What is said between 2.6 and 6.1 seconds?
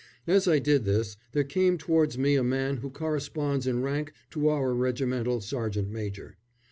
who corresponds in rank to our regimental sergeant